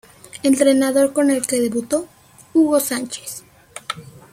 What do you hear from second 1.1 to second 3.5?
con el que debutó: Hugo Sánchez